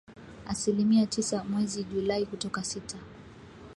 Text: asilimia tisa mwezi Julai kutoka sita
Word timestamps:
asilimia 0.47 1.05
tisa 1.07 1.43
mwezi 1.43 1.83
Julai 1.83 2.25
kutoka 2.25 2.63
sita 2.63 2.97